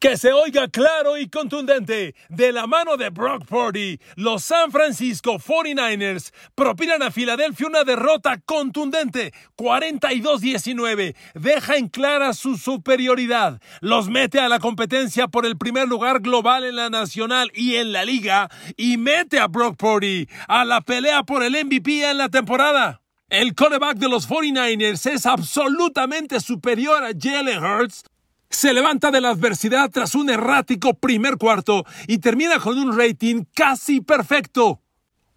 [0.00, 5.40] Que se oiga claro y contundente, de la mano de Brock Purdy, los San Francisco
[5.40, 14.38] 49ers propinan a Filadelfia una derrota contundente, 42-19, deja en clara su superioridad, los mete
[14.38, 18.48] a la competencia por el primer lugar global en la nacional y en la liga,
[18.76, 23.02] y mete a Brock Purdy a la pelea por el MVP en la temporada.
[23.30, 28.04] El quarterback de los 49ers es absolutamente superior a Jalen Hurts,
[28.50, 33.44] se levanta de la adversidad tras un errático primer cuarto y termina con un rating
[33.54, 34.80] casi perfecto.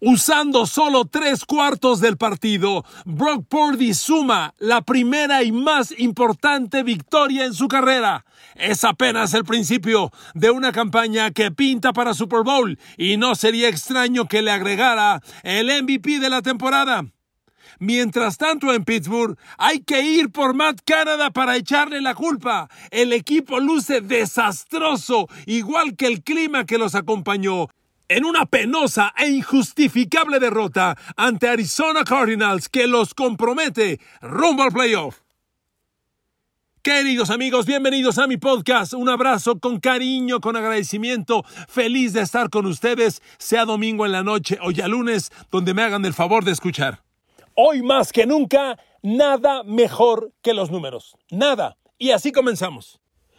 [0.04, 7.44] Usando solo tres cuartos del partido, Brock Purdy suma la primera y más importante victoria
[7.44, 8.24] en su carrera.
[8.56, 13.68] Es apenas el principio de una campaña que pinta para Super Bowl y no sería
[13.68, 17.04] extraño que le agregara el MVP de la temporada.
[17.78, 22.68] Mientras tanto, en Pittsburgh hay que ir por Matt Canada para echarle la culpa.
[22.90, 27.68] El equipo luce desastroso, igual que el clima que los acompañó.
[28.08, 35.22] En una penosa e injustificable derrota ante Arizona Cardinals que los compromete rumbo al playoff.
[36.82, 38.92] Queridos amigos, bienvenidos a mi podcast.
[38.92, 41.44] Un abrazo con cariño, con agradecimiento.
[41.68, 45.82] Feliz de estar con ustedes, sea domingo en la noche o ya lunes, donde me
[45.82, 47.04] hagan el favor de escuchar.
[47.54, 51.18] Hoy más que nunca, nada mejor que los números.
[51.30, 51.76] Nada.
[51.98, 52.98] Y así comenzamos.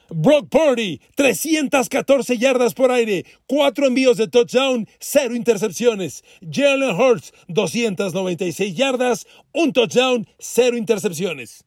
[0.10, 6.24] Brock Purdy, 314 yardas por aire, 4 envíos de touchdown, 0 intercepciones.
[6.48, 11.66] Jalen Hurts, 296 yardas, 1 touchdown, 0 intercepciones.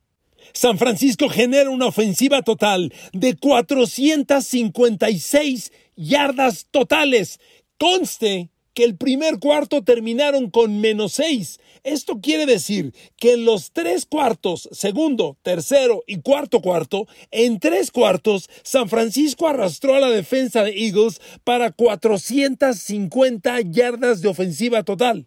[0.53, 7.41] San Francisco genera una ofensiva total de 456 yardas totales.
[7.78, 11.59] Conste que el primer cuarto terminaron con menos 6.
[11.87, 17.93] Esto quiere decir que en los tres cuartos, segundo, tercero y cuarto cuarto, en tres
[17.93, 25.27] cuartos, San Francisco arrastró a la defensa de Eagles para 450 yardas de ofensiva total.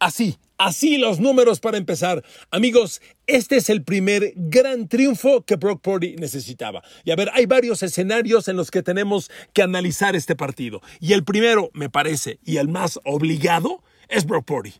[0.00, 2.24] Así, Así los números para empezar.
[2.50, 6.82] Amigos, este es el primer gran triunfo que Brock Purdy necesitaba.
[7.04, 10.80] Y a ver, hay varios escenarios en los que tenemos que analizar este partido.
[10.98, 14.72] Y el primero, me parece, y el más obligado, es Brock Purdy.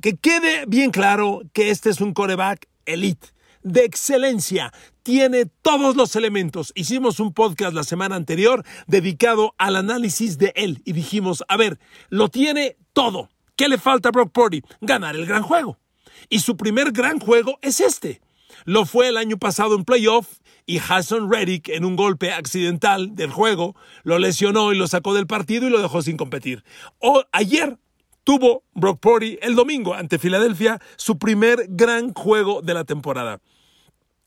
[0.00, 3.28] Que quede bien claro que este es un coreback elite
[3.62, 4.72] de excelencia.
[5.02, 6.72] Tiene todos los elementos.
[6.76, 11.80] Hicimos un podcast la semana anterior dedicado al análisis de él y dijimos, a ver,
[12.10, 13.28] lo tiene todo.
[13.56, 14.62] ¿Qué le falta a Brock Purdy?
[14.80, 15.78] Ganar el gran juego.
[16.28, 18.20] Y su primer gran juego es este.
[18.64, 20.28] Lo fue el año pasado en playoff
[20.64, 25.26] y Hassan Reddick en un golpe accidental del juego lo lesionó y lo sacó del
[25.26, 26.62] partido y lo dejó sin competir.
[26.98, 27.78] O ayer
[28.28, 33.40] tuvo Brock Purdy el domingo ante Filadelfia su primer gran juego de la temporada.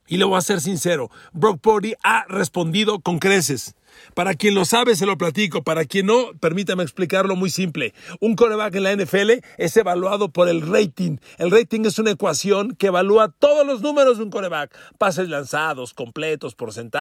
[0.08, 3.76] Y le voy a ser sincero, Brock Purdy ha respondido con creces.
[4.16, 5.62] Para quien lo sabe, se lo platico.
[5.62, 7.94] Para quien no, permítame explicarlo muy simple.
[8.20, 11.18] Un coreback en la NFL es evaluado por el rating.
[11.38, 14.76] El rating es una ecuación que evalúa todos los números de un coreback.
[14.98, 17.01] Pases lanzados, completos, porcentajes.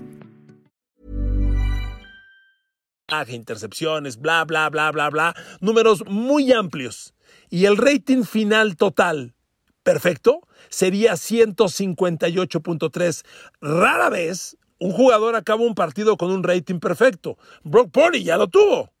[3.27, 5.35] Intercepciones, bla, bla, bla, bla, bla.
[5.59, 7.13] Números muy amplios.
[7.49, 9.33] Y el rating final total,
[9.83, 13.25] perfecto, sería 158.3.
[13.59, 17.37] Rara vez un jugador acaba un partido con un rating perfecto.
[17.63, 18.93] Brock Purdy ya lo tuvo.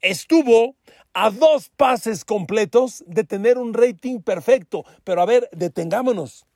[0.00, 0.76] Estuvo
[1.12, 4.86] a dos pases completos de tener un rating perfecto.
[5.04, 6.46] Pero a ver, detengámonos.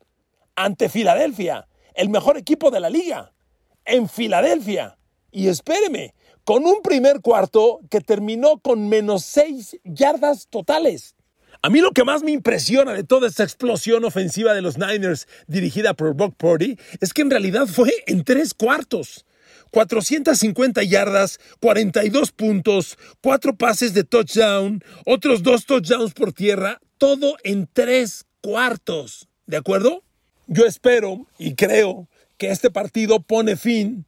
[0.55, 3.35] Ante Filadelfia, el mejor equipo de la liga.
[3.85, 4.97] En Filadelfia.
[5.31, 6.15] Y espéreme,
[6.47, 11.17] con un primer cuarto que terminó con menos seis yardas totales.
[11.61, 15.27] A mí lo que más me impresiona de toda esta explosión ofensiva de los Niners
[15.49, 19.27] dirigida por Brock Purdy es que en realidad fue en tres cuartos.
[19.73, 27.69] 450 yardas, 42 puntos, cuatro pases de touchdown, otros dos touchdowns por tierra, todo en
[27.73, 29.29] tres cuartos.
[29.47, 30.05] ¿De acuerdo?
[30.47, 32.09] Yo espero y creo
[32.39, 34.07] que este partido pone fin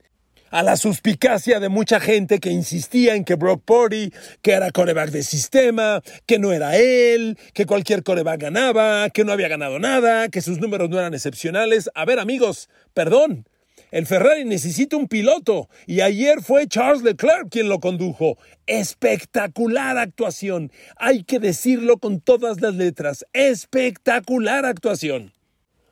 [0.51, 4.13] a la suspicacia de mucha gente que insistía en que Brock Purdy,
[4.43, 9.33] que era coreback de sistema, que no era él, que cualquier coreback ganaba, que no
[9.33, 11.91] había ganado nada, que sus números no eran excepcionales.
[11.95, 13.47] A ver, amigos, perdón.
[13.91, 18.37] El Ferrari necesita un piloto y ayer fue Charles Leclerc quien lo condujo.
[18.67, 20.71] Espectacular actuación.
[20.97, 23.25] Hay que decirlo con todas las letras.
[23.33, 25.33] Espectacular actuación.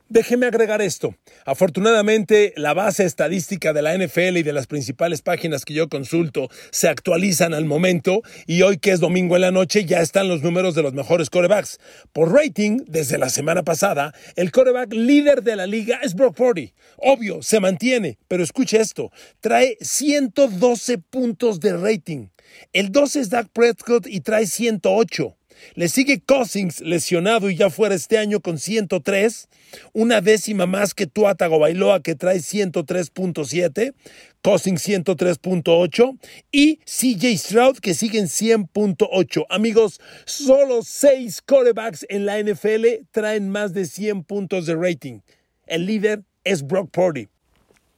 [0.09, 1.17] Déjeme agregar esto.
[1.45, 6.49] Afortunadamente, la base estadística de la NFL y de las principales páginas que yo consulto
[6.71, 10.43] se actualizan al momento y hoy que es domingo en la noche ya están los
[10.43, 11.81] números de los mejores corebacks.
[12.13, 16.73] Por rating, desde la semana pasada, el coreback líder de la liga es Brock Purdy.
[16.99, 19.11] Obvio, se mantiene, pero escuche esto,
[19.41, 22.29] trae 112 puntos de rating.
[22.73, 25.37] El 12 es Dak Prescott y trae 108.
[25.75, 29.49] Le sigue Cousins lesionado y ya fuera este año con 103,
[29.93, 33.95] una décima más que Tua Tagovailoa que trae 103.7,
[34.43, 36.19] Cousins 103.8
[36.53, 39.47] y CJ Stroud que sigue en 100.8.
[39.49, 45.21] Amigos, solo seis corebacks en la NFL traen más de 100 puntos de rating.
[45.67, 47.29] El líder es Brock Purdy.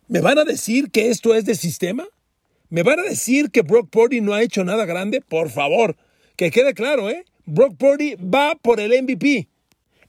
[0.08, 2.06] ¿Me van a decir que esto es de sistema?
[2.70, 5.20] ¿Me van a decir que Brock Purdy no ha hecho nada grande?
[5.20, 5.96] Por favor,
[6.36, 7.24] que quede claro, ¿eh?
[7.50, 9.48] Brock Purdy va por el MVP.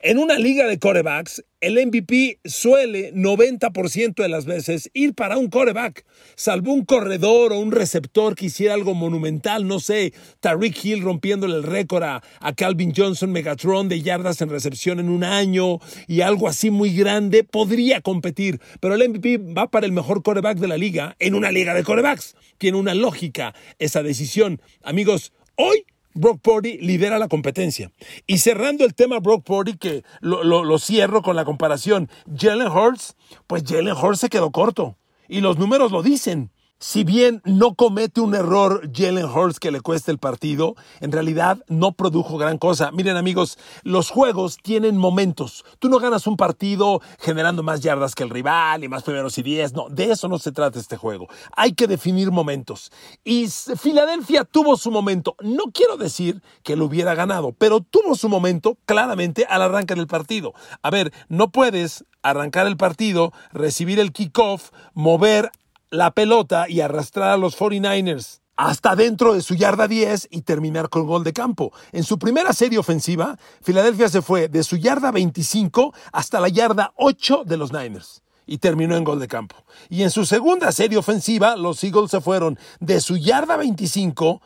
[0.01, 5.47] En una liga de corebacks, el MVP suele 90% de las veces ir para un
[5.47, 6.06] coreback,
[6.36, 11.56] salvo un corredor o un receptor que hiciera algo monumental, no sé, Tariq Hill rompiéndole
[11.56, 16.21] el récord a, a, Calvin Johnson Megatron de yardas en recepción en un año y
[16.21, 20.68] algo así muy grande, podría competir, pero el MVP va para el mejor coreback de
[20.68, 22.36] la liga en una liga de corebacks.
[22.57, 24.62] Tiene una lógica esa decisión.
[24.81, 27.92] Amigos, hoy Brock Purdy lidera la competencia.
[28.28, 33.16] Y cerrando el tema Brock Purdy, que lo, lo, cierro con la comparación, Jalen Hurts,
[33.48, 34.98] pues Jalen Hurts se quedó corto.
[35.28, 36.52] Y los números lo dicen.
[36.81, 41.62] Si bien no comete un error Jalen Hurts que le cueste el partido, en realidad
[41.68, 42.90] no produjo gran cosa.
[42.92, 45.66] Miren amigos, los juegos tienen momentos.
[45.80, 49.44] Tú no ganas un partido generando más yardas que el rival y más primeros y
[49.44, 49.74] diez.
[49.74, 51.28] No, de eso no se trata este juego.
[51.54, 52.94] Hay que definir momentos.
[53.25, 55.36] Y Filadelfia tuvo su momento.
[55.42, 60.08] No quiero decir que lo hubiera ganado, pero tuvo su momento claramente al arranque del
[60.08, 60.54] partido.
[60.82, 65.52] A ver, no puedes arrancar el partido, recibir el kickoff, mover
[65.91, 70.89] la pelota y arrastrar a los 49ers hasta dentro de su yarda 10 y terminar
[70.89, 71.71] con gol de campo.
[71.94, 76.91] En su primera serie ofensiva, Filadelfia se fue de su yarda 25 hasta la yarda
[76.97, 79.55] 8 de los Niners y terminó en gol de campo.
[79.88, 84.41] Y en su segunda serie ofensiva, los Eagles se fueron de su yarda 25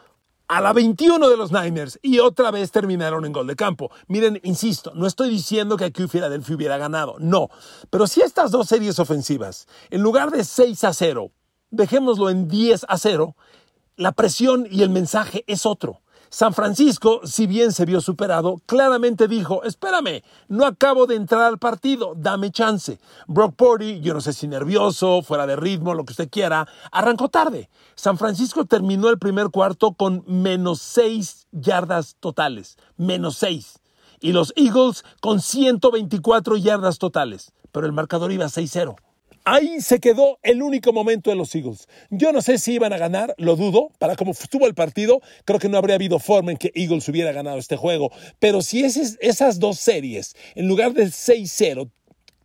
[0.54, 3.90] a la 21 de los Niners y otra vez terminaron en gol de campo.
[4.08, 7.50] Miren, insisto, no estoy diciendo que aquí Philadelphia hubiera ganado, no.
[7.90, 11.32] Pero si estas dos series ofensivas, en lugar de 6 a 0,
[11.72, 13.36] dejémoslo en 10 a 0,
[13.96, 16.03] la presión y el mensaje es otro.
[16.34, 21.60] San Francisco, si bien se vio superado, claramente dijo, espérame, no acabo de entrar al
[21.60, 23.00] partido, dame chance.
[23.28, 27.30] Brock Purdy, yo no sé si nervioso, fuera de ritmo, lo que usted quiera, arrancó
[27.30, 27.70] tarde.
[27.94, 33.80] San Francisco terminó el primer cuarto con menos seis yardas totales, menos seis.
[34.20, 38.96] Y los Eagles con 124 yardas totales, pero el marcador iba 6-0.
[39.46, 41.90] Ahí se quedó el único momento de los Eagles.
[42.10, 43.92] Yo no sé si iban a ganar, lo dudo.
[44.00, 47.34] Para cómo estuvo el partido, creo que no habría habido forma en que Eagles hubiera
[47.34, 48.10] ganado este juego.
[48.40, 51.92] Pero si es, esas dos series, en lugar del 6-0,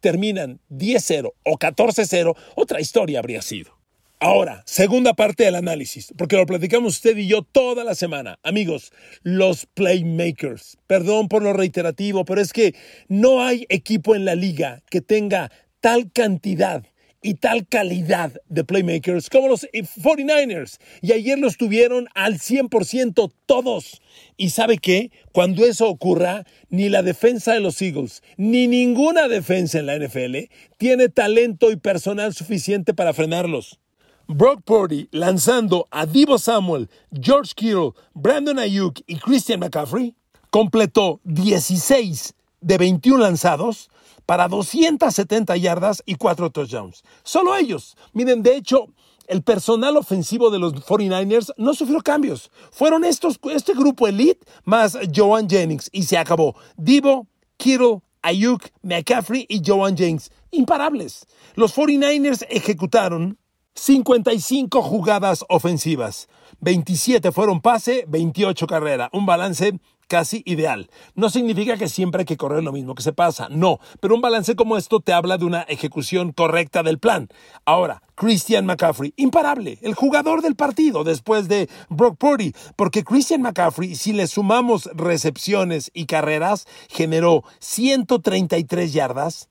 [0.00, 3.78] terminan 10-0 o 14-0, otra historia habría sido.
[4.20, 8.40] Ahora, segunda parte del análisis, porque lo platicamos usted y yo toda la semana.
[8.42, 8.90] Amigos,
[9.22, 10.76] los playmakers.
[10.88, 12.74] Perdón por lo reiterativo, pero es que
[13.06, 16.84] no hay equipo en la liga que tenga tal cantidad
[17.22, 20.78] y tal calidad de playmakers como los 49ers.
[21.02, 24.00] Y ayer los tuvieron al 100% todos.
[24.36, 25.10] Y sabe qué?
[25.32, 30.50] Cuando eso ocurra, ni la defensa de los Eagles, ni ninguna defensa en la NFL
[30.76, 33.80] tiene talento y personal suficiente para frenarlos.
[34.28, 40.14] Brock Purdy lanzando a Divo Samuel, George Kittle, Brandon Ayuk y Christian McCaffrey,
[40.50, 43.88] completó 16 de 21 lanzados
[44.28, 47.02] para 270 yardas y 4 touchdowns.
[47.22, 47.96] Solo ellos.
[48.12, 48.88] Miren, de hecho,
[49.26, 52.50] el personal ofensivo de los 49ers no sufrió cambios.
[52.70, 56.54] Fueron estos, este grupo elite más Joan Jennings y se acabó.
[56.76, 60.30] Divo, Kittle, Ayuk, McCaffrey y Joan Jennings.
[60.50, 61.26] Imparables.
[61.54, 63.38] Los 49ers ejecutaron
[63.76, 66.28] 55 jugadas ofensivas.
[66.60, 69.08] 27 fueron pase, 28 carrera.
[69.14, 70.90] Un balance casi ideal.
[71.14, 74.20] No significa que siempre hay que correr lo mismo que se pasa, no, pero un
[74.20, 77.28] balance como esto te habla de una ejecución correcta del plan.
[77.64, 83.94] Ahora, Christian McCaffrey, imparable, el jugador del partido después de Brock Purdy, porque Christian McCaffrey,
[83.94, 89.48] si le sumamos recepciones y carreras, generó 133 yardas,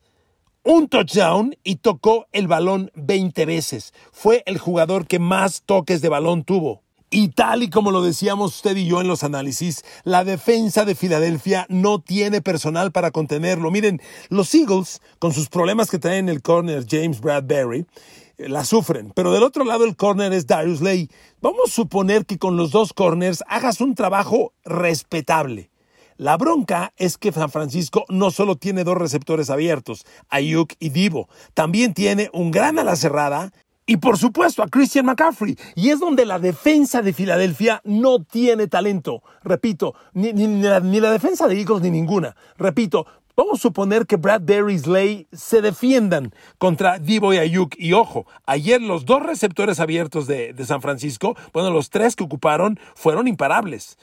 [0.64, 3.94] un touchdown y tocó el balón 20 veces.
[4.12, 6.82] Fue el jugador que más toques de balón tuvo.
[7.10, 10.94] Y tal y como lo decíamos usted y yo en los análisis, la defensa de
[10.94, 13.72] Filadelfia no tiene personal para contenerlo.
[13.72, 17.86] Miren, los Eagles, con sus problemas que traen en el corner James Bradbury,
[18.38, 19.14] eh, la sufren.
[19.16, 21.10] Pero del otro lado el corner es Darius Lay.
[21.40, 25.72] Vamos a suponer que con los dos corners hagas un trabajo respetable.
[26.18, 31.30] La bronca es que San Francisco no solo tiene dos receptores abiertos, Ayuk y Divo,
[31.54, 33.54] también tiene un gran ala cerrada
[33.88, 35.58] y por supuesto a Christian McCaffrey.
[35.74, 39.24] Y es donde la defensa de Filadelfia no tiene talento.
[39.44, 42.36] Repito, ni, la, defensa de Eagles ni ninguna.
[42.58, 43.08] Repito,
[43.39, 47.75] Vamos a suponer que Bradbury y Slay se defiendan contra Divo y Ayuk.
[47.77, 52.24] Y ojo, ayer los dos receptores abiertos de, de, San Francisco, bueno, los tres que
[52.24, 54.00] ocuparon fueron imparables.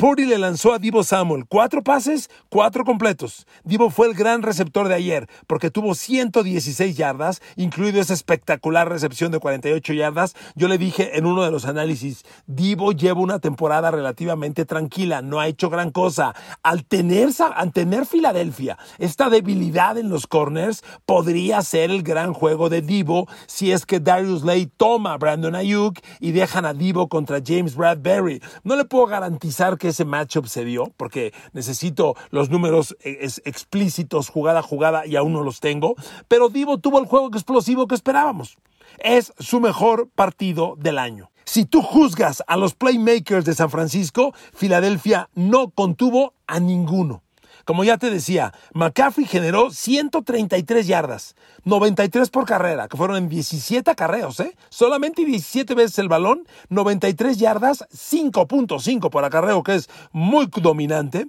[0.00, 3.46] Purdy le lanzó a Divo Samuel cuatro pases, cuatro completos.
[3.64, 9.30] Divo fue el gran receptor de ayer porque tuvo 116 yardas, incluido esa espectacular recepción
[9.30, 10.34] de 48 yardas.
[10.54, 15.38] Yo le dije en uno de los análisis, Divo lleva una temporada relativamente tranquila, no
[15.38, 16.34] ha hecho gran cosa.
[16.62, 22.70] Al tener, al tener Filadelfia esta debilidad en los corners, podría ser el gran juego
[22.70, 27.10] de Divo si es que Darius Lay toma a Brandon Ayuk y dejan a Divo
[27.10, 28.40] contra James Bradbury.
[28.64, 34.28] No le puedo garantizar que ese matchup se dio, porque necesito los números eh, explícitos
[34.28, 35.94] jugada a jugada y aún no los tengo,
[36.28, 38.56] pero Divo tuvo el juego explosivo que esperábamos.
[38.98, 41.30] Es su mejor partido del año.
[41.44, 47.22] Si tú juzgas a los playmakers de San Francisco, Filadelfia no contuvo a ninguno.
[47.70, 53.88] Como ya te decía, McCaffrey generó 133 yardas, 93 por carrera, que fueron en 17
[53.88, 54.56] acarreos, ¿eh?
[54.70, 61.28] Solamente 17 veces el balón, 93 yardas, 5.5 por acarreo, que es muy dominante.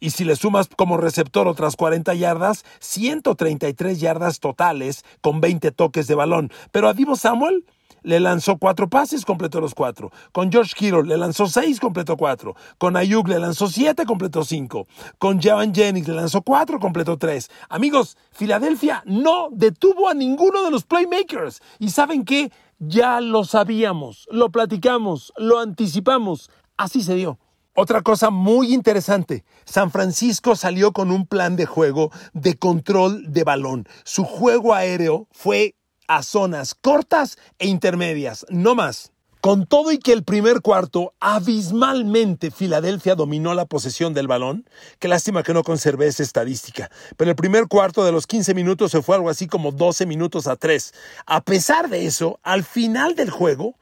[0.00, 6.06] Y si le sumas como receptor otras 40 yardas, 133 yardas totales con 20 toques
[6.06, 6.50] de balón.
[6.70, 7.66] Pero a Divo Samuel
[8.02, 10.10] le lanzó cuatro pases, completó los cuatro.
[10.32, 12.54] Con George Kittle le lanzó seis, completó cuatro.
[12.78, 14.86] Con Ayuk le lanzó siete, completó cinco.
[15.18, 17.50] Con Javan Jennings le lanzó cuatro, completó tres.
[17.68, 21.60] Amigos, Filadelfia no detuvo a ninguno de los playmakers.
[21.78, 22.50] ¿Y saben qué?
[22.78, 26.50] Ya lo sabíamos, lo platicamos, lo anticipamos.
[26.76, 27.38] Así se dio.
[27.74, 33.44] Otra cosa muy interesante, San Francisco salió con un plan de juego de control de
[33.44, 33.86] balón.
[34.04, 35.74] Su juego aéreo fue
[36.08, 39.12] a zonas cortas e intermedias, no más.
[39.42, 44.68] Con todo y que el primer cuarto abismalmente Filadelfia dominó la posesión del balón,
[45.00, 48.92] qué lástima que no conservé esa estadística, pero el primer cuarto de los 15 minutos
[48.92, 50.94] se fue algo así como 12 minutos a 3.
[51.26, 53.74] A pesar de eso, al final del juego,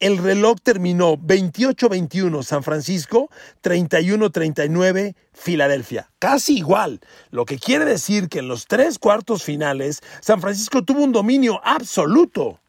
[0.00, 3.30] el reloj terminó 28-21 San Francisco,
[3.62, 6.10] 31-39 Filadelfia.
[6.18, 11.02] Casi igual, lo que quiere decir que en los tres cuartos finales San Francisco tuvo
[11.02, 12.60] un dominio absoluto.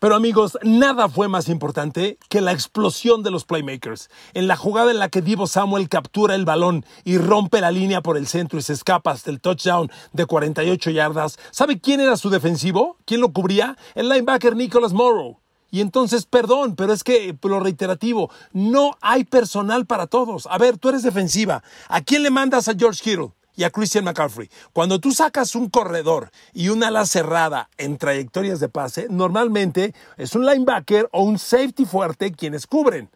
[0.00, 4.08] Pero amigos, nada fue más importante que la explosión de los playmakers.
[4.32, 8.00] En la jugada en la que Divo Samuel captura el balón y rompe la línea
[8.00, 12.16] por el centro y se escapa hasta el touchdown de 48 yardas, ¿sabe quién era
[12.16, 12.96] su defensivo?
[13.04, 13.76] ¿Quién lo cubría?
[13.94, 15.38] El linebacker Nicholas Morrow.
[15.70, 20.46] Y entonces, perdón, pero es que, lo reiterativo, no hay personal para todos.
[20.50, 21.62] A ver, tú eres defensiva.
[21.88, 23.32] ¿A quién le mandas a George Kittle?
[23.56, 24.48] y a Christian McCaffrey.
[24.72, 30.34] Cuando tú sacas un corredor y una ala cerrada en trayectorias de pase, normalmente es
[30.34, 33.10] un linebacker o un safety fuerte quienes cubren.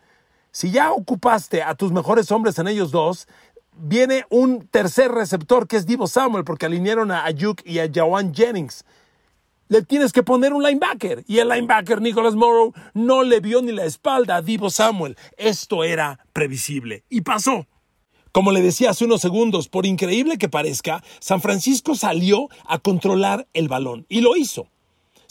[0.50, 3.26] Si ya ocupaste a tus mejores hombres en ellos dos,
[3.72, 8.34] viene un tercer receptor que es Divo Samuel porque alinearon a Ayuk y a Jawan
[8.34, 8.84] Jennings.
[9.68, 11.24] Le tienes que poner un linebacker.
[11.26, 15.16] Y el linebacker Nicholas Morrow no le vio ni la espalda a Divo Samuel.
[15.36, 17.04] Esto era previsible.
[17.08, 17.66] Y pasó.
[18.32, 23.46] Como le decía hace unos segundos, por increíble que parezca, San Francisco salió a controlar
[23.52, 24.06] el balón.
[24.08, 24.68] Y lo hizo.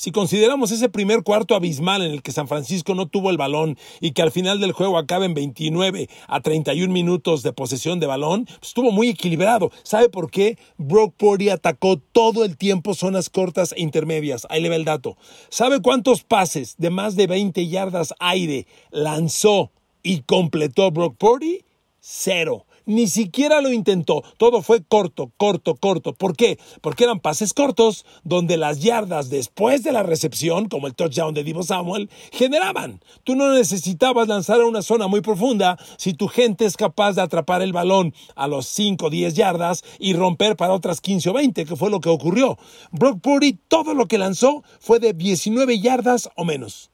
[0.04, 3.78] Si consideramos ese primer cuarto abismal en el que San Francisco no tuvo el balón
[4.02, 8.08] y que al final del juego acaba en 29 a 31 minutos de posesión de
[8.08, 9.72] balón, pues estuvo muy equilibrado.
[9.84, 10.58] ¿Sabe por qué?
[10.78, 14.46] Brock Purdy atacó todo el tiempo zonas cortas e intermedias.
[14.50, 15.16] Ahí le va el dato.
[15.48, 19.72] ¿Sabe cuántos pases de más de 20 yardas aire lanzó
[20.04, 21.64] y completó Brock Purdy?
[22.02, 22.66] Cero.
[22.86, 24.24] Ni siquiera lo intentó.
[24.38, 26.14] Todo fue corto, corto, corto.
[26.14, 26.60] ¿Por qué?
[26.82, 31.44] Porque eran pases cortos donde las yardas después de la recepción, como el touchdown de
[31.44, 33.02] Divo Samuel, generaban.
[33.24, 37.22] Tú no necesitabas lanzar a una zona muy profunda si tu gente es capaz de
[37.22, 41.34] atrapar el balón a los 5 o 10 yardas y romper para otras 15 o
[41.34, 42.58] 20, que fue lo que ocurrió.
[42.92, 46.92] Brock Purdy todo lo que lanzó fue de 19 yardas o menos.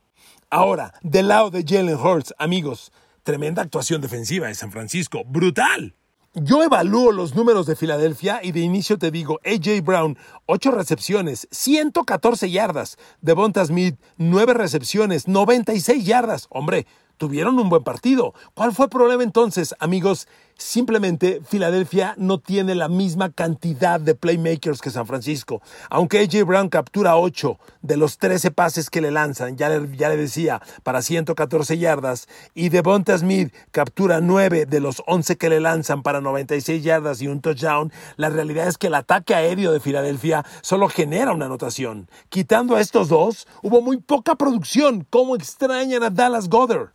[0.52, 2.92] Ahora, del lado de Jalen Hurts, amigos,
[3.24, 5.24] Tremenda actuación defensiva de San Francisco.
[5.26, 5.96] ¡Brutal!
[6.36, 11.48] Yo evalúo los números de Filadelfia y de inicio te digo, AJ Brown, 8 recepciones,
[11.50, 12.98] 114 yardas.
[13.20, 16.46] Devonta Smith, 9 recepciones, 96 yardas.
[16.52, 16.86] Hombre,
[17.18, 18.36] tuvieron un buen partido.
[18.54, 20.28] ¿Cuál fue el problema entonces, amigos?
[20.60, 25.62] Simplemente Filadelfia no tiene la misma cantidad de playmakers que San Francisco.
[25.90, 30.62] Aunque AJ Brown captura 8 de los 13 pases que le lanzan, ya le, decía,
[30.84, 36.20] para 114 yardas, y Devonta Smith captura 9 de los 11 que le lanzan para
[36.20, 40.90] 96 yardas y un touchdown, la realidad es que el ataque aéreo de Filadelfia solo
[40.90, 42.10] genera una anotación.
[42.28, 45.08] Quitando a estos dos, hubo muy poca producción.
[45.10, 46.90] ¿Cómo extrañan a Dallas Goddard?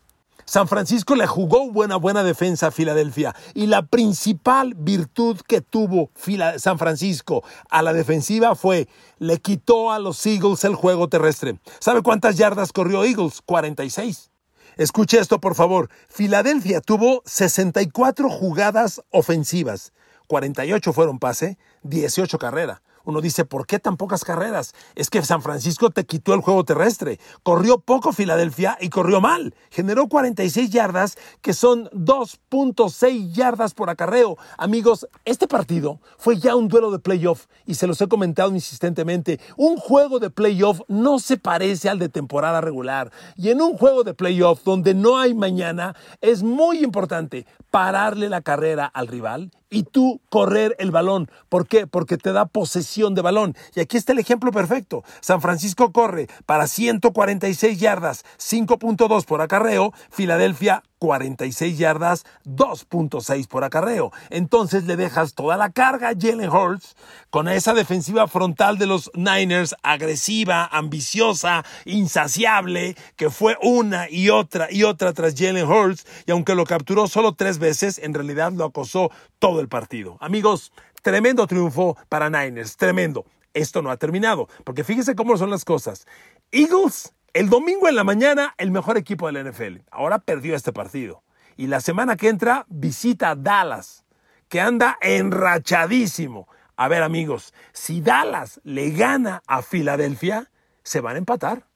[0.47, 6.11] San Francisco le jugó buena, buena defensa a Filadelfia y la principal virtud que tuvo
[6.59, 11.59] San Francisco a la defensiva fue le quitó a los Eagles el juego terrestre.
[11.79, 13.41] ¿Sabe cuántas yardas corrió Eagles?
[13.45, 14.31] 46.
[14.77, 15.89] Escuche esto, por favor.
[16.09, 19.93] Filadelfia tuvo 64 jugadas ofensivas.
[20.27, 22.83] 48 fueron pase, 18 carrera.
[23.05, 24.75] Uno dice, ¿por qué tan pocas carreras?
[24.95, 27.19] Es que San Francisco te quitó el juego terrestre.
[27.43, 29.55] Corrió poco Filadelfia y corrió mal.
[29.71, 34.39] Generó 46 yardas, que son 2.6 yardas por acarreo.
[34.57, 39.39] Amigos, este partido fue ya un duelo de playoff y se los he comentado insistentemente.
[39.57, 43.13] Un juego de playoff no se parece al de temporada regular.
[43.37, 48.41] Y en un juego de playoff donde no hay mañana, es muy importante pararle la
[48.41, 51.31] carrera al rival y tú correr el balón.
[51.49, 51.87] ¿Por qué?
[51.87, 53.57] Porque te da posesión de balón.
[53.75, 55.05] Y aquí está el ejemplo perfecto.
[55.21, 59.93] San Francisco corre para 146 yardas, 5.2 por acarreo.
[60.11, 64.11] Filadelfia 46 yardas, 2.6 por acarreo.
[64.31, 66.97] Entonces le dejas toda la carga a Jalen Hurts
[67.29, 74.69] con esa defensiva frontal de los Niners, agresiva, ambiciosa, insaciable, que fue una y otra
[74.71, 78.65] y otra tras Jalen Hurts, y aunque lo capturó solo tres veces, en realidad lo
[78.65, 80.17] acosó todo el partido.
[80.21, 83.25] Amigos, tremendo triunfo para Niners, tremendo.
[83.53, 86.07] Esto no ha terminado, porque fíjese cómo son las cosas.
[86.51, 89.79] Eagles el domingo en la mañana, el mejor equipo de la NFL.
[89.91, 91.25] Ahora perdió este partido.
[91.57, 94.05] Y la semana que entra visita a Dallas,
[94.49, 96.47] que anda enrachadísimo.
[96.77, 100.49] A ver amigos, si Dallas le gana a Filadelfia,
[100.85, 101.67] se van a empatar.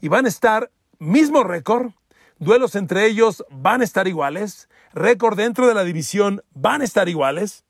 [0.00, 1.92] Y van a estar mismo récord,
[2.40, 7.08] duelos entre ellos van a estar iguales, récord dentro de la división van a estar
[7.08, 7.64] iguales.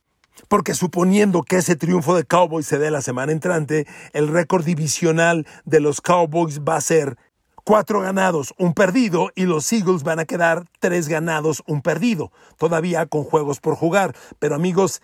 [0.49, 5.47] Porque suponiendo que ese triunfo de Cowboys se dé la semana entrante, el récord divisional
[5.65, 7.19] de los Cowboys va a ser
[7.65, 13.07] cuatro ganados, un perdido, y los Eagles van a quedar tres ganados, un perdido, todavía
[13.07, 14.17] con juegos por jugar.
[14.39, 15.03] Pero amigos,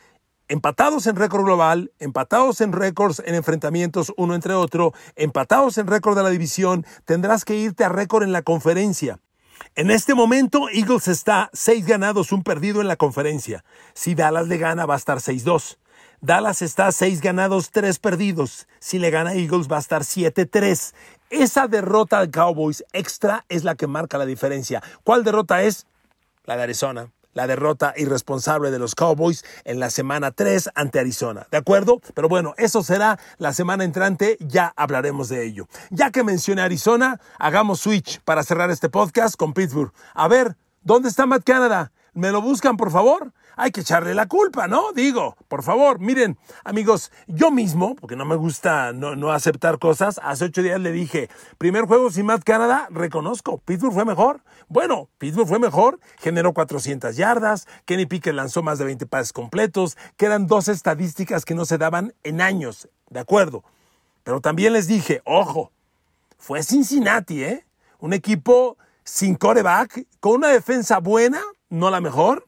[0.48, 6.16] empatados en récord global, empatados en récords en enfrentamientos uno entre otro, empatados en récord
[6.16, 9.20] de la división, tendrás que irte a récord en la conferencia.
[9.78, 13.64] En este momento, Eagles está 6 ganados, un perdido en la conferencia.
[13.94, 15.76] Si Dallas le gana, va a estar 6-2.
[16.20, 18.66] Dallas está 6 ganados, 3 perdidos.
[18.80, 20.94] Si le gana Eagles, va a estar 7-3.
[21.30, 24.82] Esa derrota de Cowboys extra es la que marca la diferencia.
[25.04, 25.86] ¿Cuál derrota es?
[26.44, 31.46] La de Arizona la derrota irresponsable de los Cowboys en la semana 3 ante Arizona.
[31.52, 32.00] ¿De acuerdo?
[32.12, 35.68] Pero bueno, eso será la semana entrante, ya hablaremos de ello.
[35.90, 39.92] Ya que mencioné Arizona, hagamos switch para cerrar este podcast con Pittsburgh.
[40.14, 41.92] A ver, ¿dónde está Matt Canada?
[42.18, 43.32] ¿Me lo buscan, por favor?
[43.58, 44.92] hay que echarle la culpa, ¿no?
[44.92, 50.44] Digo, por favor, miren, amigos, yo mismo, porque no me gusta no, aceptar cosas, hace
[50.44, 51.28] ocho días le dije,
[51.58, 54.42] primer juego sin Matt Canada, reconozco, Pittsburgh fue mejor.
[54.68, 59.98] Bueno, Pittsburgh fue mejor, generó 400 yardas, Kenny Pickett lanzó más de 20 pases completos,
[60.16, 63.64] que eran dos estadísticas que no se daban en años, ¿de acuerdo?
[64.22, 65.72] Pero también les dije, ojo,
[66.38, 67.66] fue Cincinnati, ¿eh?
[67.98, 72.46] Un equipo sin coreback, con una defensa buena, no la mejor.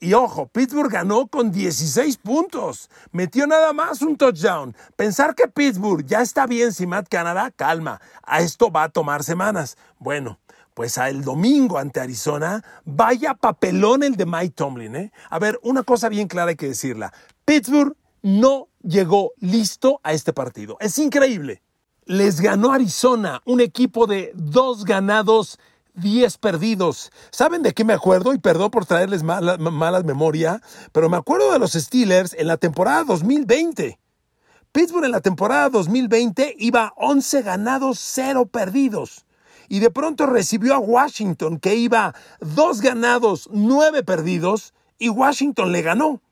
[0.00, 2.90] Y ojo, Pittsburgh ganó con 16 puntos.
[3.12, 4.74] Metió nada más un touchdown.
[4.96, 8.00] Pensar que Pittsburgh ya está bien sin Matt Canada, calma.
[8.24, 9.76] A esto va a tomar semanas.
[10.00, 10.40] Bueno,
[10.74, 14.96] pues el domingo ante Arizona, vaya papelón el de Mike Tomlin.
[14.96, 15.12] ¿eh?
[15.30, 17.12] A ver, una cosa bien clara hay que decirla.
[17.44, 20.76] Pittsburgh no llegó listo a este partido.
[20.80, 21.62] Es increíble.
[22.06, 25.60] Les ganó Arizona, un equipo de dos ganados
[25.94, 27.10] 10 perdidos.
[27.30, 28.32] ¿Saben de qué me acuerdo?
[28.34, 32.56] Y perdón por traerles malas mala memoria, pero me acuerdo de los Steelers en la
[32.56, 33.98] temporada 2020.
[34.72, 39.26] Pittsburgh en la temporada 2020 iba 11 ganados, 0 perdidos.
[39.68, 45.82] Y de pronto recibió a Washington, que iba 2 ganados, 9 perdidos, y Washington le
[45.82, 46.22] ganó.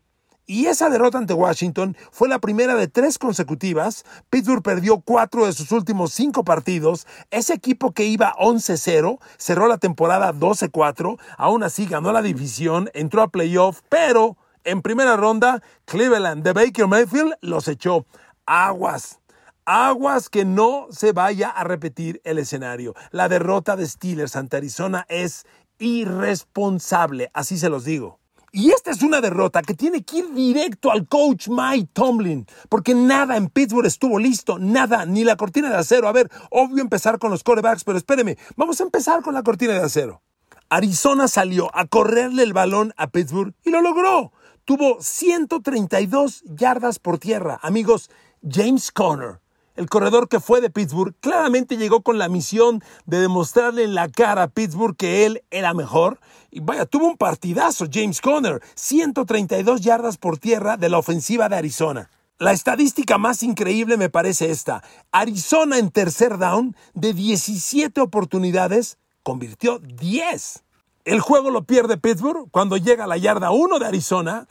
[0.50, 4.04] Y esa derrota ante Washington fue la primera de tres consecutivas.
[4.30, 7.06] Pittsburgh perdió cuatro de sus últimos cinco partidos.
[7.30, 11.20] Ese equipo que iba 11-0 cerró la temporada 12-4.
[11.38, 16.88] Aún así ganó la división, entró a playoff, pero en primera ronda Cleveland de Baker
[16.88, 18.04] Mayfield los echó.
[18.44, 19.20] Aguas.
[19.66, 22.96] Aguas que no se vaya a repetir el escenario.
[23.12, 25.46] La derrota de Steelers ante Arizona es
[25.78, 28.19] irresponsable, así se los digo.
[28.52, 32.94] Y esta es una derrota que tiene que ir directo al coach Mike Tomlin, porque
[32.94, 36.08] nada en Pittsburgh estuvo listo, nada, ni la cortina de acero.
[36.08, 39.74] A ver, obvio empezar con los corebacks, pero espéreme, vamos a empezar con la cortina
[39.74, 40.22] de acero.
[40.68, 44.32] Arizona salió a correrle el balón a Pittsburgh y lo logró.
[44.64, 47.58] Tuvo 132 yardas por tierra.
[47.62, 48.10] Amigos,
[48.42, 49.40] James Conner,
[49.80, 54.10] el corredor que fue de Pittsburgh, claramente llegó con la misión de demostrarle en la
[54.10, 59.80] cara a Pittsburgh que él era mejor y vaya, tuvo un partidazo James Conner, 132
[59.80, 62.10] yardas por tierra de la ofensiva de Arizona.
[62.38, 64.82] La estadística más increíble me parece esta.
[65.12, 70.62] Arizona en tercer down de 17 oportunidades convirtió 10.
[71.04, 74.46] El juego lo pierde Pittsburgh cuando llega a la yarda 1 de Arizona,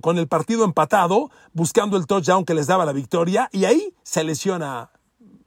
[0.00, 4.22] con el partido empatado, buscando el touchdown que les daba la victoria, y ahí se
[4.22, 4.90] lesiona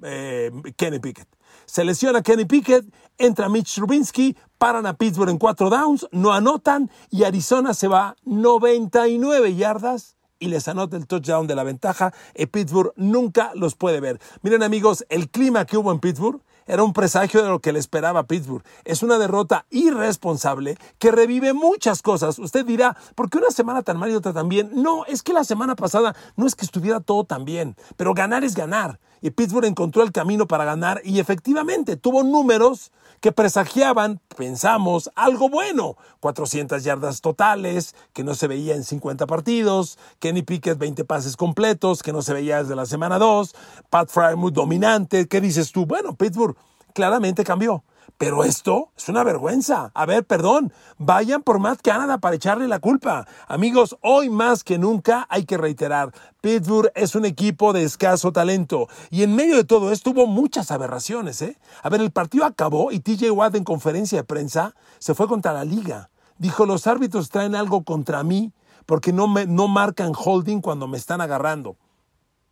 [0.03, 1.27] eh, Kenny Pickett.
[1.65, 2.85] Se lesiona Kenny Pickett,
[3.17, 8.17] entra Mitch Trubinsky, paran a Pittsburgh en cuatro downs, no anotan y Arizona se va
[8.25, 14.01] 99 yardas y les anota el touchdown de la ventaja y Pittsburgh nunca los puede
[14.01, 14.19] ver.
[14.41, 17.79] Miren amigos, el clima que hubo en Pittsburgh era un presagio de lo que le
[17.79, 18.63] esperaba a Pittsburgh.
[18.85, 22.39] Es una derrota irresponsable que revive muchas cosas.
[22.39, 24.71] Usted dirá, ¿por qué una semana tan mal y otra tan bien?
[24.73, 28.43] No, es que la semana pasada no es que estuviera todo tan bien, pero ganar
[28.43, 32.91] es ganar y Pittsburgh encontró el camino para ganar y efectivamente tuvo números
[33.21, 35.95] que presagiaban, pensamos, algo bueno.
[36.19, 42.01] 400 yardas totales, que no se veía en 50 partidos, Kenny Pickett 20 pases completos,
[42.03, 43.55] que no se veía desde la semana 2,
[43.89, 45.27] Pat Fry muy dominante.
[45.27, 45.85] ¿Qué dices tú?
[45.85, 46.57] Bueno, Pittsburgh
[46.93, 47.83] claramente cambió.
[48.21, 49.89] Pero esto es una vergüenza.
[49.95, 53.27] A ver, perdón, vayan por Matt Canada para echarle la culpa.
[53.47, 58.87] Amigos, hoy más que nunca hay que reiterar, Pittsburgh es un equipo de escaso talento
[59.09, 61.41] y en medio de todo esto hubo muchas aberraciones.
[61.41, 61.57] ¿eh?
[61.81, 65.51] A ver, el partido acabó y TJ Watt en conferencia de prensa se fue contra
[65.51, 66.11] la liga.
[66.37, 68.53] Dijo, los árbitros traen algo contra mí
[68.85, 71.75] porque no, me, no marcan holding cuando me están agarrando.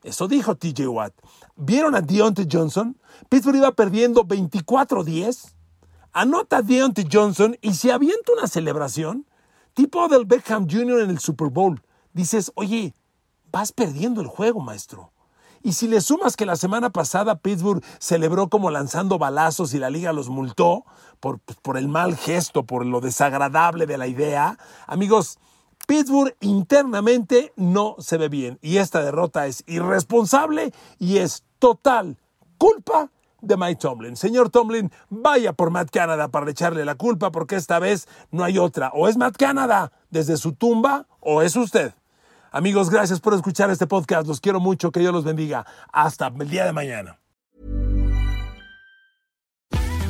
[0.02, 1.14] Eso dijo TJ Watt.
[1.56, 2.98] ¿Vieron a Deontay Johnson?
[3.30, 5.59] Pittsburgh iba perdiendo 24-10
[6.14, 9.26] anota Deontay Johnson y se avienta una celebración
[9.74, 11.02] tipo del Beckham Jr.
[11.02, 11.82] en el Super Bowl.
[12.14, 12.94] Dices, oye,
[13.52, 15.12] vas perdiendo el juego, maestro.
[15.62, 19.90] Y si le sumas que la semana pasada Pittsburgh celebró como lanzando balazos y la
[19.90, 20.86] liga los multó
[21.20, 25.38] por, por el mal gesto, por lo desagradable de la idea, amigos,
[25.86, 28.58] Pittsburgh internamente no se ve bien.
[28.62, 32.18] Y esta derrota es irresponsable y es total
[32.60, 33.10] culpa
[33.42, 34.16] de Mike Tomlin.
[34.16, 38.58] Señor Tomlin, vaya por Matt Canada para echarle la culpa porque esta vez no hay
[38.58, 38.90] otra.
[38.94, 41.94] O es Matt Canada desde su tumba o es usted.
[42.52, 44.28] Amigos, gracias por escuchar este podcast.
[44.28, 44.92] Los quiero mucho.
[44.92, 45.66] Que Dios los bendiga.
[45.92, 47.20] Hasta el día de mañana.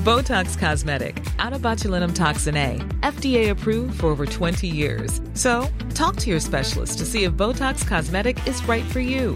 [0.03, 5.19] Botox Cosmetic, out of botulinum toxin A, FDA approved for over 20 years.
[5.33, 9.35] So, talk to your specialist to see if Botox Cosmetic is right for you.